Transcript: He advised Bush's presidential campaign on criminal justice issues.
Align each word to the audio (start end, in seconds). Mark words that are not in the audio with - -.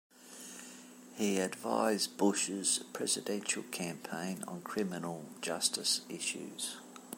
He 1.13 1.37
advised 1.37 2.17
Bush's 2.17 2.79
presidential 2.91 3.61
campaign 3.61 4.43
on 4.47 4.61
criminal 4.63 5.25
justice 5.41 6.01
issues. 6.09 6.77